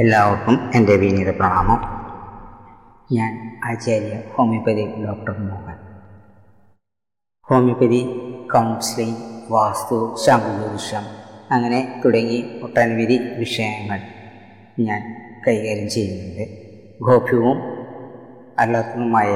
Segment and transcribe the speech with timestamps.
[0.00, 1.80] എല്ലാവർക്കും എന്റെ വിനീത പ്രണാമം.
[3.12, 3.32] ഞാൻ
[3.64, 5.78] ആചാര്യ homoeopathy doctor Mohan.
[7.48, 8.00] Homoeopathy
[8.52, 11.04] counselling വാസ്തു ശാമ്പുജ്യോതിഷം
[11.50, 14.00] അങ്ങനെ തുടങ്ങി ഒട്ടനവധി വിഷയങ്ങൾ
[14.78, 15.00] ഞാൻ
[15.48, 16.44] കൈകാര്യം ചെയ്യുന്നുണ്ട്.
[17.02, 17.58] ഗോപ്യവും
[18.58, 19.34] അല്ലാത്തതുമായ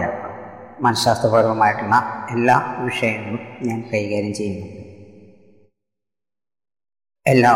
[0.80, 1.96] മനഃശാസ്ത്രപരമായിട്ടുള്ള
[2.30, 4.80] എല്ലാ വിഷയങ്ങളും ഞാൻ കൈകാര്യം ചെയ്യുന്നുണ്ട്.
[7.26, 7.52] എല്ലാ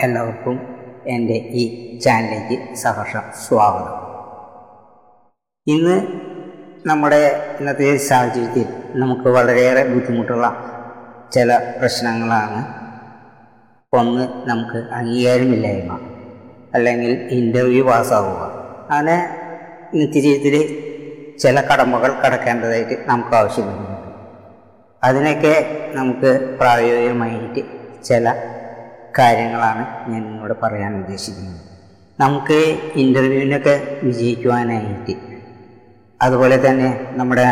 [0.00, 0.77] എല്ലാവർക്കും
[1.08, 1.62] എന്റെ ഈ
[1.98, 3.94] ചാനലിലേക്ക് സഹർഷം സ്വാഗതം.
[5.66, 5.94] ഇന്ന്
[6.86, 7.20] നമ്മുടെ
[7.60, 10.46] ഇന്നത്തെ സാഹചര്യത്തിൽ നമുക്ക് വളരെയേറെ ബുദ്ധിമുട്ടുള്ള
[11.32, 12.60] ചില പ്രശ്നങ്ങളാണ്.
[13.92, 15.98] ഒന്ന് നമുക്ക് അംഗീകാരമില്ലായ്മ
[16.74, 18.42] അല്ലെങ്കിൽ ഇന്റർവ്യൂ പാസ്സാവുക
[18.90, 19.16] അങ്ങനെ
[19.94, 20.56] നിത്യജീവിതത്തിൽ
[21.38, 23.94] ചില കടമ്പകൾ കടക്കേണ്ടതായിട്ട് നമുക്ക് ആവശ്യമുണ്ട്
[25.02, 25.54] അതിനൊക്കെ
[25.94, 27.62] നമുക്ക് പ്രായോഗികമായിട്ട്
[28.04, 28.28] ചില
[29.18, 31.60] കാര്യങ്ങളാണ് ഞാൻ നിങ്ങളോട് പറയാൻ ഉദ്ദേശിക്കുന്നത്.
[32.20, 35.14] നമുക്ക് ഇന്റർവ്യൂവിനൊക്കെ വിജയിക്കുവാനായിട്ട്
[36.22, 37.46] അതുപോലെ തന്നെ നമ്മുടെ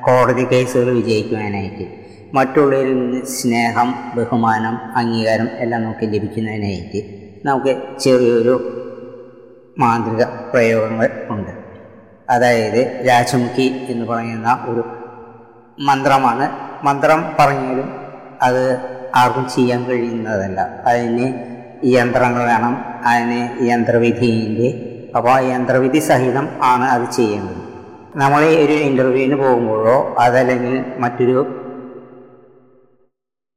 [0.00, 1.86] കോടതി കേസുകൾ വിജയിക്കുവാനായിട്ട്
[2.34, 7.00] മറ്റുള്ളവരിൽ നിന്ന് സ്നേഹം ബഹുമാനം അംഗീകാരം എല്ലാം നമുക്ക് ലഭിക്കുന്നതിനായിട്ട്
[7.46, 8.54] നമുക്ക് ചെറിയൊരു
[9.78, 11.50] മാന്ത്രിക പ്രയോഗങ്ങൾ ഉണ്ട്.
[12.30, 14.82] അതായത് രാജമുഖി എന്ന് പറയുന്ന ഒരു
[15.78, 16.50] മന്ത്രമാണ്.
[16.84, 17.88] മന്ത്രം പറഞ്ഞാലും
[18.42, 18.64] അത്
[19.14, 20.60] ആർക്കും ചെയ്യാൻ കഴിയുന്നതല്ല.
[20.86, 21.26] അതിന്
[21.84, 24.68] യന്ത്രങ്ങൾ വേണം അതിന് യന്ത്രവിധിന്റെ
[25.16, 27.62] അപ്പോൾ ആ യന്ത്രവിധി സഹിതം ആണ് അത് ചെയ്യേണ്ടത്.
[28.16, 31.46] നമ്മൾ ഒരു ഇന്റർവ്യൂവിന് പോകുമ്പോഴോ അതല്ലെങ്കിൽ മറ്റൊരു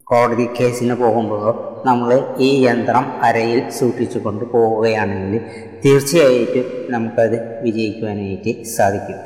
[0.08, 5.40] കോടതി കേസിന് പോകുമ്പോഴോ നമ്മൾ ഈ യന്ത്രം അരയിൽ സൂക്ഷിച്ചു കൊണ്ട് പോവുകയാണെങ്കിൽ
[5.86, 9.20] തീർച്ചയായിട്ടും നമുക്കത് വിജയിക്കുവാനായിട്ട് സാധിക്കും.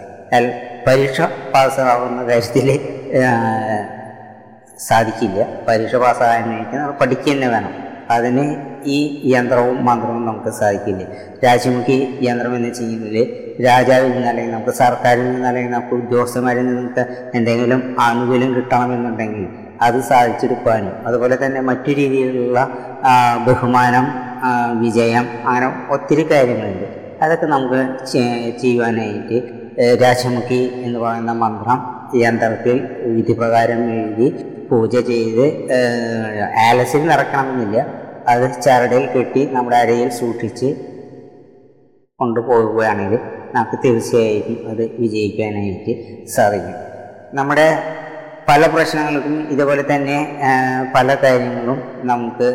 [0.88, 1.22] പരീക്ഷ
[1.53, 2.70] പാസ്സാവുന്ന കാര്യത്തിൽ
[4.88, 5.40] സാധിക്കില്ല.
[5.68, 7.73] പരീക്ഷ പാസ്സാകാനായിട്ട് നമ്മൾ പഠിക്കുക തന്നെ വേണം.
[8.16, 8.45] അതിന്
[8.95, 8.98] ഈ
[9.34, 11.04] യന്ത്രവും മന്ത്രവും നമുക്ക് സാധിക്കില്ല.
[11.45, 13.22] രാജ്യമുഖി യന്ത്രം എന്ന് ചെയ്യുന്നത്
[13.68, 17.03] രാജാവിൽ നിന്ന് അല്ലെങ്കിൽ നമുക്ക് സർക്കാരിൽ നിന്ന് അല്ലെങ്കിൽ നമുക്ക് ഉദ്യോഗസ്ഥന്മാരിൽ നിന്നൊക്കെ
[17.38, 19.46] എന്തെങ്കിലും ആനുകൂല്യം കിട്ടണമെന്നുണ്ടെങ്കിൽ
[19.81, 22.59] അത് സാധിച്ചെടുക്കാനും അതുപോലെ തന്നെ മറ്റു രീതിയിലുള്ള
[23.47, 24.06] ബഹുമാനം
[24.84, 26.88] വിജയം അങ്ങനെ ഒത്തിരി കാര്യങ്ങളുണ്ട്.
[27.24, 27.81] അതൊക്കെ നമുക്ക്
[28.62, 29.38] ചെയ്യുവാനായിട്ട്
[30.03, 31.80] രാജമുഖി എന്ന് പറയുന്ന മന്ത്രം
[32.24, 32.78] യന്ത്രത്തിൽ
[33.16, 34.28] വിധിപ്രകാരം എഴുതി
[34.70, 35.46] പൂജ ചെയ്ത്
[36.68, 37.78] ആലസിൽ നിറക്കണമെന്നില്ല
[38.34, 40.70] അത് ചരടയിൽ കെട്ടി നമ്മുടെ അരയിൽ സൂക്ഷിച്ച്
[42.20, 43.22] കൊണ്ടുപോകുകയാണെങ്കിൽ
[43.56, 45.94] നമുക്ക് തീർച്ചയായിട്ടും അത് വിജയിക്കാനായിട്ട്
[46.36, 46.75] സാധിക്കും.
[47.40, 47.68] നമ്മുടെ
[48.50, 50.18] പല പ്രശ്നങ്ങൾക്കും ഇതുപോലെ തന്നെ
[50.96, 51.80] പല കാര്യങ്ങളും
[52.12, 52.48] നമുക്ക്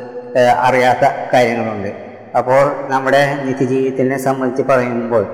[0.66, 1.04] അറിയാത്ത
[1.34, 1.91] കാര്യങ്ങളുണ്ട്.
[2.38, 2.62] അപ്പോൾ
[2.93, 5.25] നമ്മുടെ നിത്യജീവിതത്തിനെ സംബന്ധിച്ച് പറയുമ്പോൾ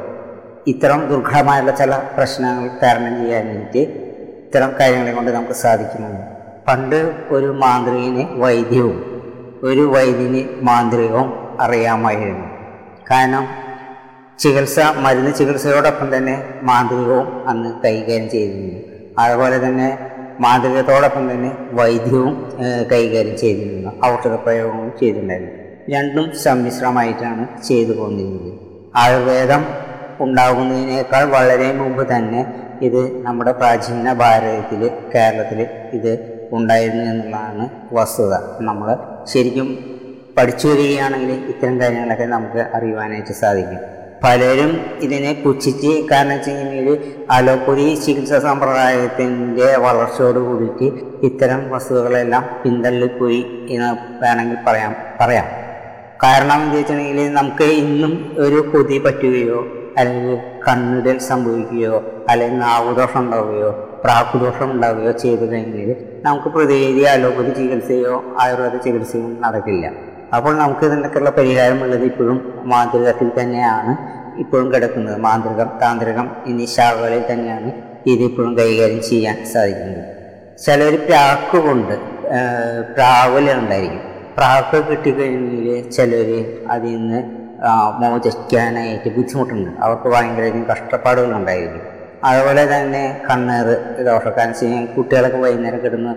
[0.73, 3.83] ഇത്തരം ദുർഘടമായുള്ള ചില പ്രശ്നങ്ങൾ തരണം ചെയ്യാനായിട്ട്
[4.47, 6.25] ഇത്തരം കാര്യങ്ങളെ കൊണ്ട് നമുക്ക് സാധിക്കുന്നുണ്ട്.
[6.69, 6.99] പണ്ട്
[7.31, 8.97] ഒരു മാന്ത്രികന് വൈദ്യവും
[9.63, 11.29] ഒരു വൈദ്യന് മാന്ത്രികവും
[11.61, 12.47] അറിയാമായിരുന്നു.
[13.11, 13.45] കാരണം
[14.39, 18.81] ചികിത്സ മരുന്ന് ചികിത്സയോടൊപ്പം തന്നെ മാന്ത്രികവും അന്ന് കൈകാര്യം ചെയ്തിരുന്നു.
[19.19, 19.99] അതുപോലെ തന്നെ
[20.41, 22.35] മാന്ത്രികത്തോടൊപ്പം തന്നെ വൈദ്യവും
[22.93, 23.91] കൈകാര്യം ചെയ്തിരുന്നു.
[24.07, 25.55] ഔഷധ പ്രയോഗവും ചെയ്തിട്ടുണ്ടായിരുന്നു.
[25.95, 28.53] രണ്ടും സമ്മിശ്രമായിട്ടാണ് ചെയ്തു പോന്നിരുന്നത്.
[28.97, 29.63] ആയുർവേദം
[30.21, 32.41] ഉണ്ടാകുന്നതിനേക്കാൾ വളരെ മുമ്പ് തന്നെ
[32.83, 35.61] ഇത് നമ്മുടെ പ്രാചീന ഭാരതത്തിൽ കേരളത്തിൽ
[35.99, 36.13] ഇത്
[36.53, 38.35] ഉണ്ടായിരുന്നു എന്നുള്ളതാണ് വസ്തുത.
[38.61, 38.97] നമ്മൾ
[39.33, 39.79] ശരിക്കും
[40.39, 43.81] പഠിച്ചു വരികയാണെങ്കിൽ ഇത്തരം കാര്യങ്ങളൊക്കെ നമുക്ക് അറിയുവാനായിട്ട് സാധിക്കും.
[44.25, 46.99] പലരും ഇതിനെ പുച്ഛിച്ച് കാരണം വെച്ച് കഴിഞ്ഞാൽ
[47.31, 50.87] അലോപ്പതി ചികിത്സാ സമ്പ്രദായത്തിന്റെ വളർച്ചയോട് കൂടിയിട്ട്
[51.23, 53.41] ഇത്തരം വസ്തുക്കളെല്ലാം പിന്തള്ളിപ്പോയി
[53.71, 55.45] എന്ന് വേണമെങ്കിൽ പറയാം പറയാം.
[56.25, 59.67] കാരണം എന്താ വെച്ചിട്ടുണ്ടെങ്കിൽ നമുക്ക് ഇന്നും ഒരു കൊതി പറ്റുകയോ
[59.99, 65.89] അല്ലെങ്കിൽ കണ്ണുടൽ സംഭവിക്കുകയോ അല്ലെങ്കിൽ നാവുദോഷം ഉണ്ടാവുകയോ പ്രാക്കുദോഷം ഉണ്ടാവുകയോ ചെയ്തതെങ്കിൽ
[66.27, 69.87] നമുക്ക് പ്രതിവിധി അലോപ്പതി ചികിത്സയോ ആയുർവേദ ചികിത്സയോ നടക്കില്ല.
[70.37, 72.39] അപ്പോൾ നമുക്ക് ഇതിനൊക്കെയുള്ള പരിഹാരമുള്ളത് ഇപ്പോഴും
[72.73, 73.93] മാന്ത്രികത്തിൽ തന്നെയാണ്
[74.43, 75.19] ഇപ്പോഴും കിടക്കുന്നത്.
[75.27, 77.71] മാന്ത്രികം താന്ത്രികം എന്നീ ശാഖകളിൽ തന്നെയാണ്
[78.13, 80.05] ഇതിപ്പോഴും കൈകാര്യം ചെയ്യാൻ സാധിക്കുന്നത്.
[80.65, 81.95] ചിലർ പ്രാക്ക് കൊണ്ട്
[82.97, 84.03] പ്രാവലുണ്ടായിരിക്കും
[84.37, 86.31] പ്രാക്ക് കിട്ടിക്കഴിഞ്ഞാൽ ചിലർ
[86.75, 87.21] അതിൽ നിന്ന്
[88.01, 89.71] മോചിക്കാനായിട്ട് ബുദ്ധിമുട്ടുണ്ട്.
[89.85, 91.85] അവർക്ക് ഭയങ്കര കഷ്ടപ്പാടുകളുണ്ടായിരിക്കും.
[92.29, 93.75] അതുപോലെ തന്നെ കണ്ണേറ്
[94.07, 96.13] ദോഷക്കാരൻ ചെയ്യും കുട്ടികളൊക്കെ വൈകുന്നേരം കിടന്ന്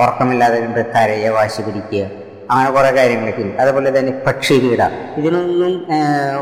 [0.00, 2.04] ഉറക്കമില്ലാതെ കണ്ട് കരയെ വാശി പിടിക്കുക
[2.52, 3.56] അങ്ങനെ കുറേ കാര്യങ്ങളൊക്കെ ഉണ്ട്.
[3.62, 4.82] അതുപോലെ തന്നെ പക്ഷികീട
[5.20, 5.74] ഇതിനൊന്നും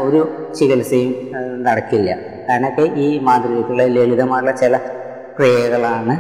[0.04, 0.20] ഒരു
[0.58, 1.10] ചികിത്സയും
[1.66, 2.10] നടക്കില്ല.
[2.46, 4.76] കാരണമൊക്കെ ഈ മാതൃകയ്ക്കുള്ള ലളിതമായുള്ള ചില
[5.38, 6.14] ക്രിയകളാണ്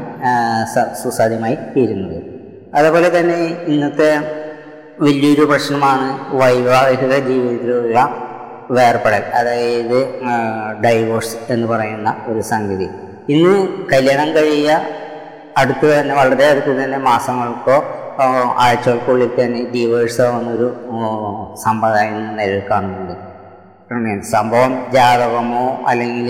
[1.02, 2.18] സുസാധ്യമായി തീരുന്നത്.
[2.78, 3.38] അതുപോലെ തന്നെ
[3.72, 4.10] ഇന്നത്തെ
[5.06, 6.08] വലിയൊരു പ്രശ്നമാണ്
[6.40, 7.98] വൈവാഹിക ജീവിതത്തിലുള്ള
[8.70, 9.98] വേർപെടൽ അതായത്
[10.84, 12.88] ഡൈവോഴ്സ് എന്ന് പറയുന്ന ഒരു സംഗതി.
[13.28, 13.54] ഇന്ന്
[13.92, 14.80] കല്യാണം കഴിയുക
[15.56, 17.78] അടുത്ത് തന്നെ വളരെ അടുത്ത് തന്നെ മാസങ്ങൾക്കോ
[18.58, 20.68] ആഴ്ചകൾക്കുള്ളിൽ തന്നെ ഡീവേഴ്സ് ആവുന്നൊരു
[21.64, 23.14] സമ്പ്രദായം നിലവിൽ കാണുന്നുണ്ട്.
[24.30, 26.28] സംഭവം ജാതകമോ അല്ലെങ്കിൽ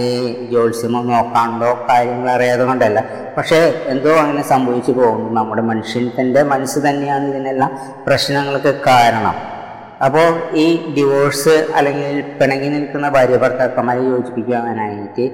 [0.50, 3.04] ജ്യോത്സ്യമോ നോക്കാണ്ടോ കാര്യങ്ങൾ അറിയാതെ കൊണ്ടല്ല.
[3.36, 5.30] പക്ഷേ എന്തോ അങ്ങനെ സംഭവിച്ചു പോകുന്നു.
[5.40, 7.70] നമ്മുടെ മനുഷ്യൻ തന്റെ മനസ്സ് തന്നെയാണ് ഇതിനെല്ലാം
[8.06, 9.57] പ്രശ്നങ്ങൾക്ക് കാരണം.
[10.06, 10.26] അപ്പോൾ
[10.62, 10.66] ഈ
[10.96, 15.24] ഡിവോഴ്സ് അല്ലെങ്കിൽ പിണങ്ങി നിൽക്കുന്ന ഭാര്യ ഭർത്താക്കന്മാരെ യോജിപ്പിക്കുവാനായിട്ട്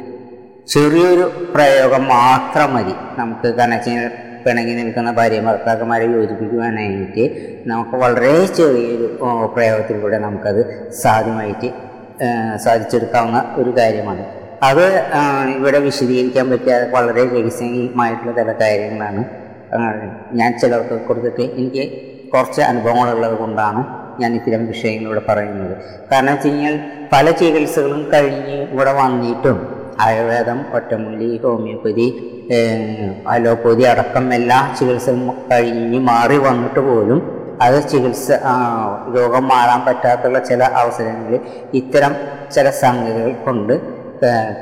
[0.73, 1.25] ചെറിയൊരു
[1.55, 2.95] പ്രയോഗം മാത്രം മതി.
[3.19, 3.99] നമുക്ക് കണക്ഷൻ
[4.45, 7.25] പിണങ്ങി നിൽക്കുന്ന ഭാര്യ ഭർത്താക്കന്മാരെ യോജിപ്പിക്കുവാനായിട്ട്
[7.71, 9.09] നമുക്ക് വളരെ ചെറിയൊരു
[9.55, 10.63] പ്രയോഗത്തിലൂടെ നമുക്കത്
[11.03, 11.69] സാധ്യമായിട്ട്
[12.65, 14.25] സാധിച്ചെടുക്കാവുന്ന ഒരു കാര്യമാണ്.
[14.69, 14.85] അത്
[15.57, 19.23] ഇവിടെ വിശദീകരിക്കാൻ പറ്റിയ വളരെ രഹസ്യമായിട്ടുള്ള ചില കാര്യങ്ങളാണ്
[20.41, 21.85] ഞാൻ ചിലർക്ക് കൊടുത്തിട്ട് എനിക്ക്
[22.33, 23.83] കുറച്ച് അനുഭവങ്ങളുള്ളത് കൊണ്ടാണ്
[24.21, 25.75] ഞാൻ ഇത്തരം വിഷയങ്ങളിവിടെ പറയുന്നത്.
[26.13, 26.77] കാരണം വെച്ച് കഴിഞ്ഞാൽ
[27.13, 29.59] പല ചികിത്സകളും കഴിഞ്ഞ് ഇവിടെ വന്നിട്ടും
[30.01, 32.07] ആയുർവേദം ഒറ്റമൂലി ഹോമിയോപ്പതി
[33.27, 35.21] അലോപ്പതി അടക്കം എല്ലാ ചികിത്സയും
[35.53, 37.21] കഴിഞ്ഞ് മാറി വന്നിട്ട് പോലും
[37.63, 38.29] അത് ചികിത്സ
[39.17, 41.41] രോഗം മാറാൻ പറ്റാത്തുള്ള ചില അവസരങ്ങളിൽ
[41.75, 42.15] ഇത്തരം
[42.53, 43.75] ചില സംഗതികൾ കൊണ്ട്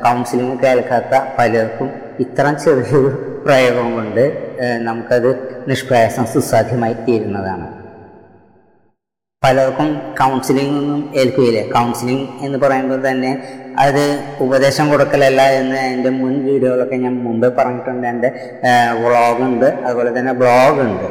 [0.03, 1.89] കൗൺസിലിംഗ് കേൾക്കാത്ത പലർക്കും
[2.21, 3.11] ഇത്തരം ചെറിയൊരു
[3.47, 4.25] പ്രയോഗം കൊണ്ട്
[4.81, 5.31] നമുക്കത്
[5.69, 7.67] നിഷ്പ്രയാസം സുസാധ്യമായി തീരുന്നതാണ്
[9.45, 9.89] പലർക്കും
[10.21, 13.31] കൗൺസിലിംഗ് ഒന്നും ഏൽക്കുകയില്ല കൗൺസിലിംഗ് എന്ന് പറയുമ്പോൾ തന്നെ
[13.85, 14.05] അത്
[14.45, 18.07] ഉപദേശം കൊടുക്കലല്ല എന്ന് എന്റെ മുൻ വീഡിയോകളൊക്കെ ഞാൻ മുമ്പേ പറഞ്ഞിട്ടുണ്ട്.
[18.13, 18.31] എന്റെ
[19.03, 21.07] വ്ളോഗുണ്ട് അതുപോലെ തന്നെ ബ്ലോഗുണ്ട്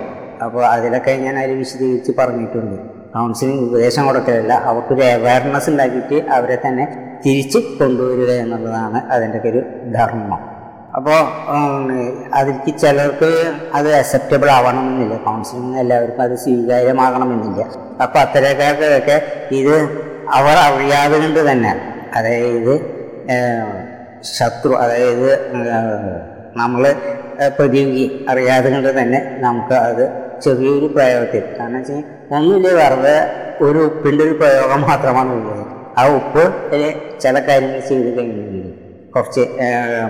[0.45, 2.77] അപ്പോൾ അതിലൊക്കെ ഞാൻ അതിൽ വിശദീകരിച്ച് പറഞ്ഞിട്ടുണ്ട്.
[3.15, 4.53] കൗൺസിലിംഗ് ഉപദേശം കൊടുക്കലല്ല.
[4.69, 6.85] അവർക്കൊരു അവയർനെസ് ഉണ്ടാക്കിയിട്ട് അവരെ തന്നെ
[7.25, 9.63] തിരിച്ച് കൊണ്ടുവരിക എന്നുള്ളതാണ് അതിന്റെ ഒക്കെ ഒരു
[9.97, 10.41] ധർമ്മം.
[10.97, 11.19] അപ്പോൾ
[12.37, 13.29] അതിലേക്ക് ചിലർക്ക്
[13.77, 15.15] അത് അക്സെപ്റ്റബിൾ ആവണമെന്നില്ല.
[15.27, 17.61] കൗൺസിലിംഗ് എല്ലാവർക്കും അത് സ്വീകാര്യമാകണമെന്നില്ല.
[18.03, 19.17] അപ്പോൾ അത്തരക്കാർക്കൊക്കെ
[19.59, 19.75] ഇത്
[20.37, 21.71] അവർ അറിയാതെ കൊണ്ട് തന്നെ
[22.17, 22.73] അതായത്
[24.37, 25.29] ശത്രു അതായത്
[26.61, 26.83] നമ്മൾ
[27.57, 30.03] പ്രതിയോഗി അറിയാതെ കൊണ്ട് തന്നെ നമുക്ക് അത്
[30.43, 31.43] ചെറിയൊരു പ്രയോഗത്തിൽ.
[31.59, 32.03] കാരണം വെച്ചാൽ
[32.37, 33.17] ഒന്നുമില്ല വെറുതെ
[33.65, 35.63] ഒരു ഉപ്പിന്റെ ഒരു പ്രയോഗം മാത്രമാണ് ഉള്ളത്.
[35.99, 36.43] ആ ഉപ്പ്
[37.23, 38.60] ചില കാര്യങ്ങൾ ചെയ്ത് കഴിഞ്ഞെങ്കിൽ
[39.15, 39.43] കുറച്ച്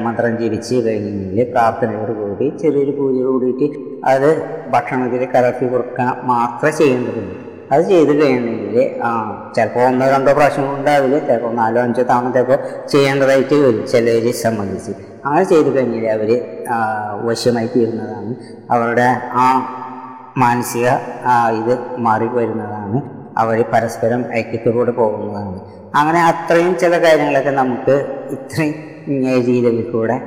[0.05, 4.29] മന്ത്രം ജപിച്ച് കഴിഞ്ഞ് പ്രാർത്ഥനയോട് കൂടി ചെറിയൊരു പൂജയോട് കൂടിയിട്ട് അത്
[4.73, 7.35] ഭക്ഷണത്തിൽ കലർത്തി കൊടുക്കുക മാത്രമേ ചെയ്യേണ്ടതുള്ളൂ.
[7.73, 9.09] അത് ചെയ്ത് കഴിയണമെങ്കിൽ ആ
[9.55, 14.93] ചിലപ്പോൾ ഒന്നോ രണ്ടോ പ്രാവശ്യം ഉണ്ടാവില്ല ചിലപ്പോൾ നാലോ അഞ്ചോ തവണ ചിലപ്പോൾ ചെയ്യേണ്ടതായിട്ട് വരും ചിലരെ സംബന്ധിച്ച്.
[15.25, 16.31] അങ്ങനെ ചെയ്ത് കഴിഞ്ഞാൽ അവർ
[17.29, 18.35] വശ്യമായി തീരുന്നതാണ്.
[18.71, 19.07] അവരുടെ
[19.43, 19.45] ആ
[20.37, 20.87] മാനസിക
[21.59, 23.01] ഇത് മാറി വരുന്നതാണ്.
[23.37, 25.59] അവർ പരസ്പരം ഐക്യത്തോടുകൂടെ പോകുന്നതാണ്.
[25.99, 27.95] അങ്ങനെ അത്രയും ചില കാര്യങ്ങളൊക്കെ നമുക്ക്
[28.31, 28.90] ഇത്രയും
[29.47, 30.17] രീതിയിൽ കൂടെ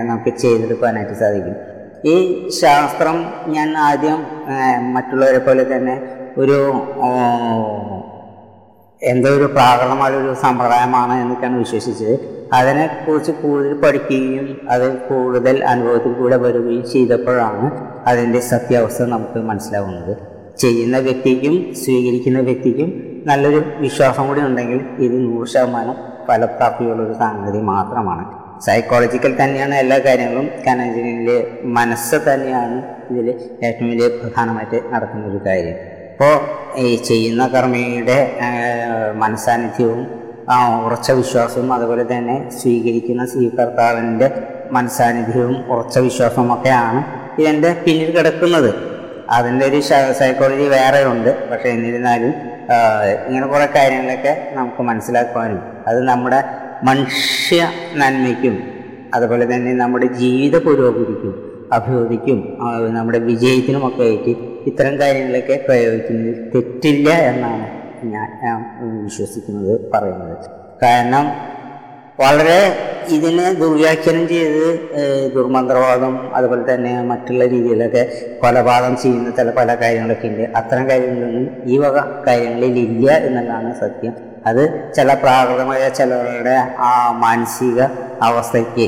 [0.00, 1.56] നമുക്ക് ചെയ്തെടുക്കാനായിട്ട് സാധിക്കും.
[2.04, 2.14] ഈ
[2.60, 3.16] ശാസ്ത്രം
[3.46, 4.20] ഞാൻ ആദ്യം
[4.94, 5.94] മറ്റുള്ളവരെ പോലെ തന്നെ
[6.36, 6.56] ഒരു
[9.02, 12.14] എന്തോ ഒരു പ്രാകൃതമായ ഒരു സമ്പ്രദായമാണ് എന്നൊക്കെയാണ് വിശ്വസിച്ചത്.
[12.52, 17.66] അതിനെക്കുറിച്ച് കൂടുതൽ പഠിക്കുകയും അത് കൂടുതൽ അനുഭവത്തിൽ കൂടെ വരികയും ചെയ്തപ്പോഴാണ്
[18.06, 20.14] അതിന്റെ സത്യാവസ്ഥ നമുക്ക് മനസ്സിലാവുന്നത്.
[20.58, 22.88] ചെയ്യുന്ന വ്യക്തിക്കും സ്വീകരിക്കുന്ന വ്യക്തിക്കും
[23.26, 25.96] നല്ലൊരു വിശ്വാസം കൂടി ഉണ്ടെങ്കിൽ ഇത് നൂറ് ശതമാനം
[26.28, 28.24] ഫലപ്രാപ്തിയുള്ളൊരു സംഗതി മാത്രമാണ്.
[28.66, 30.46] സൈക്കോളജിക്കൽ തന്നെയാണ് എല്ലാ കാര്യങ്ങളും.
[30.66, 30.88] കാരണം
[31.78, 32.76] മനസ്സ് തന്നെയാണ്
[33.10, 33.28] ഇതിൽ
[33.66, 35.78] ഏറ്റവും വലിയ പ്രധാനമായിട്ട് നടക്കുന്ന ഒരു കാര്യം.
[36.12, 36.34] അപ്പോൾ
[36.84, 38.18] ഈ ചെയ്യുന്ന കർമ്മയുടെ
[39.22, 40.02] മനസ്സാന്നിധ്യവും
[40.86, 44.28] ഉറച്ച വിശ്വാസവും അതുപോലെ തന്നെ സ്വീകരിക്കുന്ന സ്വീകർത്താവിന്റെ
[44.76, 47.00] മനസാന്നിധ്യവും ഉറച്ച വിശ്വാസവും ഒക്കെയാണ്
[47.42, 48.70] ഇതിന്റെ പിന്നിൽ കിടക്കുന്നത്.
[49.30, 49.80] അതിന്റെ ഒരു
[50.12, 52.34] സൈക്കോളജി വേറെ ഉണ്ട് പക്ഷെ എന്നിരുന്നാലും
[53.26, 56.44] ഇങ്ങനെ കുറേ കാര്യങ്ങളൊക്കെ നമുക്ക് മനസ്സിലാക്കുവാനും അത് നമ്മുടെ
[56.82, 58.62] മനുഷ്യ നന്മയ്ക്കും
[59.14, 61.34] അതുപോലെ തന്നെ നമ്മുടെ ജീവിത പുരോഗതിക്കും
[61.72, 62.58] അഭിവൃദ്ധിക്കും
[62.90, 64.30] നമ്മുടെ വിജയത്തിനുമൊക്കെ ആയിട്ട്
[64.66, 67.66] ഇത്തരം കാര്യങ്ങളൊക്കെ പ്രയോഗിക്കുന്നതിൽ തെറ്റില്ല എന്നാണ്
[68.04, 68.30] ഞാൻ
[69.04, 70.48] വിശ്വസിക്കുന്നത് പറയുന്നത്.
[70.82, 71.53] കാരണം
[72.18, 72.58] വളരെ
[73.08, 74.66] ഇതിനെ ദുർവ്യാഖ്യാനം ചെയ്ത്
[75.34, 78.02] ദുർമന്ത്രവാദം അതുപോലെ തന്നെ മറ്റുള്ള രീതിയിലൊക്കെ
[78.42, 80.44] കൊലപാതകം ചെയ്യുന്ന ചില പല കാര്യങ്ങളൊക്കെ ഉണ്ട്.
[80.56, 84.14] അത്തരം കാര്യങ്ങളൊന്നും ഈ വക കാര്യങ്ങളിൽ ഇല്ല എന്നുള്ളതാണ് സത്യം.
[84.46, 86.56] അത് ചില പ്രാകൃതമായ ചിലവരുടെ
[86.88, 87.80] ആ മാനസിക
[88.22, 88.86] അവസ്ഥയ്ക്ക്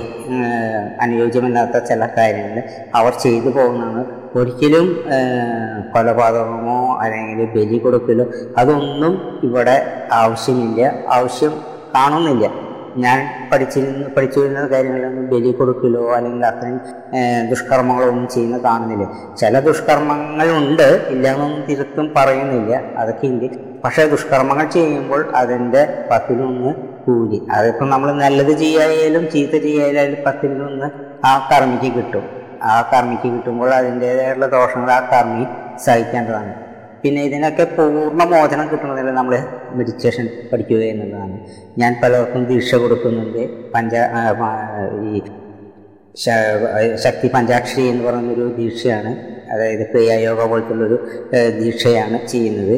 [1.01, 2.63] അനുയോജ്യമല്ലാത്ത ചില കാര്യങ്ങൾ
[2.95, 4.05] അവർ ചെയ്തു പോകുന്നതാണ്.
[4.35, 4.87] ഒരിക്കലും
[5.95, 8.27] കൊലപാതകമോ അല്ലെങ്കിൽ ബലി കൊടുക്കലോ
[8.59, 9.77] അതൊന്നും ഇവിടെ
[10.13, 10.93] ആവശ്യമില്ല.
[11.09, 11.55] ആവശ്യം
[11.95, 12.66] കാണുന്നില്ല.
[12.97, 13.19] ഞാൻ
[13.53, 16.81] പഠിച്ചിരുന്ന പഠിച്ചു വരുന്ന കാര്യങ്ങളൊന്നും ബലി കൊടുക്കലോ അല്ലെങ്കിൽ അത്രയും
[17.15, 19.07] ഏഹ്, ദുഷ്കർമ്മങ്ങളോ ഒന്നും ചെയ്യുന്ന കാണുന്നില്ല.
[19.37, 22.73] ചില ദുഷ്കർമ്മങ്ങളുണ്ട് ഇല്ലാന്നൊന്നും തിരുത്തും പറയുന്നില്ല.
[22.97, 23.47] അതൊക്കെ ഉണ്ട്.
[23.85, 26.71] പക്ഷേ ദുഷ്കർമ്മങ്ങൾ ചെയ്യുമ്പോൾ അതിന്റെ പത്തിലൊന്ന്
[27.05, 30.87] കൂലി അതിപ്പം നമ്മൾ നല്ലത് ചെയ്യായാലും ചീത്ത ചെയ്യായാലും പത്തിലൊന്ന്
[31.25, 32.25] ആ കർമ്മിക്ക് കിട്ടും.
[32.63, 35.45] ആ കർമ്മിക്ക് കിട്ടുമ്പോൾ അതിന്റേതായുള്ള ദോഷങ്ങൾ ആ കർമ്മി
[35.85, 36.53] സഹിക്കേണ്ടതാണ്.
[37.07, 39.35] പിന്നെ ഇതിനൊക്കെ പൂർണ മോചനം കിട്ടണമെങ്കിൽ നമ്മൾ
[39.71, 41.39] മെഡിറ്റേഷൻ പഠിക്കുക എന്നുള്ളതാണ്.
[41.79, 43.73] ഞാൻ പലർക്കും ദീക്ഷ കൊടുക്കുന്നുണ്ട്.
[43.75, 43.95] പഞ്ച
[45.05, 45.23] ഈ
[46.95, 49.17] ശക്തി പഞ്ചാക്ഷരി എന്ന് പറയുന്നൊരു ദീക്ഷയാണ്.
[49.53, 50.99] അതായത് ക്രിയായോഗ പോലത്തുള്ളൊരു
[51.61, 52.77] ദീക്ഷയാണ് ചെയ്യുന്നത്.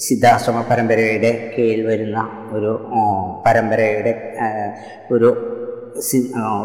[0.00, 2.72] സിദ്ധാശ്രമ പരമ്പരയുടെ കീഴിൽ വരുന്ന ഒരു
[3.46, 4.12] പരമ്പരയുടെ
[5.12, 5.28] ഒരു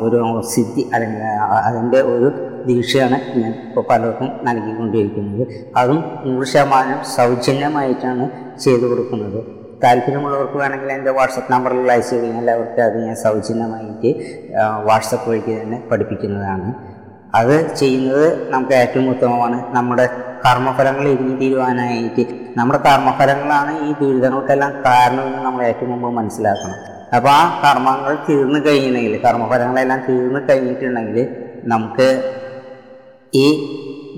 [0.02, 1.24] ഒരു സിദ്ധി അല്ലെങ്കിൽ
[1.68, 5.44] അതിന്റെ ഒരു ദീക്ഷയാണ് ഞാൻ ഇപ്പോൾ പലർക്കും നൽകിക്കൊണ്ടിരിക്കുന്നത്.
[5.82, 8.26] അതും നൂറ് ശതമാനം സൗജന്യമായിട്ടാണ്
[8.64, 9.40] ചെയ്തു കൊടുക്കുന്നത്.
[9.84, 14.10] താല്പര്യമുള്ളവർക്ക് വേണമെങ്കിൽ എന്റെ വാട്സപ്പ് നമ്പറിൽ അയച്ചു കഴിഞ്ഞാൽ അവർക്ക് അത് ഞാൻ സൗജന്യമായിട്ട്
[14.88, 16.68] വാട്സപ്പ് വഴിക്ക് തന്നെ പഠിപ്പിക്കുന്നതാണ്.
[17.40, 19.58] അത് ചെയ്യുന്നത് നമുക്ക് ഏറ്റവും ഉത്തമമാണ്.
[19.76, 20.06] നമ്മുടെ
[20.46, 22.24] കർമ്മഫലങ്ങൾ ഇരിഞ്ഞു തീരുവാനായിട്ട്.
[22.58, 26.78] നമ്മുടെ കർമ്മഫലങ്ങളാണ് ഈ ദുരിതങ്ങൾക്കെല്ലാം കാരണമെന്ന് നമ്മൾ ഏറ്റവും മുമ്പ് മനസ്സിലാക്കണം.
[27.16, 31.28] അപ്പോൾ ആ കർമ്മങ്ങൾ തീർന്നു കഴിഞ്ഞിട്ടുണ്ടെങ്കിൽ കർമ്മഫലങ്ങളെല്ലാം തീർന്നു കഴിഞ്ഞിട്ടുണ്ടെങ്കിൽ
[31.64, 32.08] നമുക്ക്
[33.36, 33.46] ഈ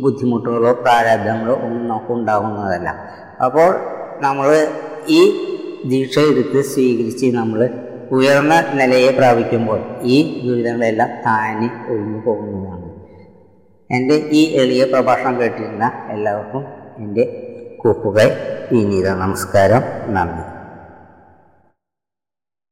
[0.01, 2.89] ബുദ്ധിമുട്ടുകളോ പ്രാരാബ്ദങ്ങളോ ഒന്നും നമുക്ക് ഉണ്ടാകുന്നതല്ല
[3.43, 3.75] അപ്പോൾ
[4.22, 4.67] നമ്മൾ
[5.08, 5.20] ഈ
[5.86, 7.70] ദീക്ഷ എടുത്ത് സ്വീകരിച്ച് നമ്മൾ
[8.12, 12.89] ഉയർന്ന നിലയെ പ്രാപിക്കുമ്പോൾ ഈ ദുരിതങ്ങളെല്ലാം താനെ ഒഴിഞ്ഞു പോകുന്നതാണ്.
[13.91, 16.65] എന്റെ ഈ എളിയ പ്രഭാഷണം കേട്ടിരുന്ന എല്ലാവർക്കും
[16.98, 17.24] എന്റെ
[17.77, 18.27] കൂപ്പുകൾ
[18.72, 19.84] വിനീത നമസ്കാരം.
[20.13, 20.52] നന്ദി.